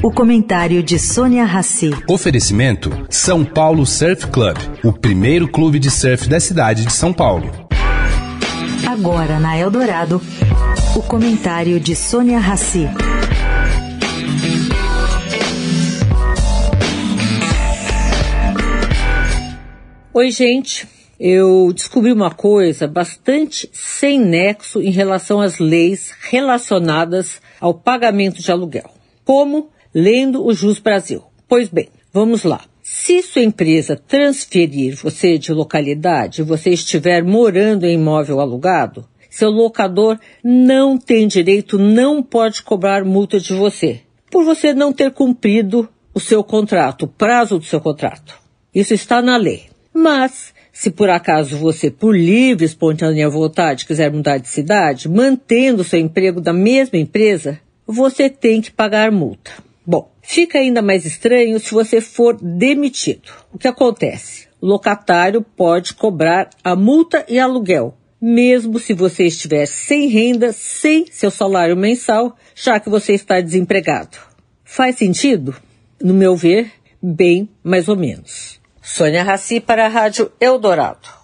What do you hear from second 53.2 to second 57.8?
vontade, quiser mudar de cidade, mantendo seu emprego da mesma empresa,